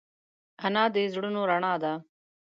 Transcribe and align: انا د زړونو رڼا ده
انا 0.65 0.83
د 0.93 0.95
زړونو 1.13 1.41
رڼا 1.49 1.73
ده 1.83 1.93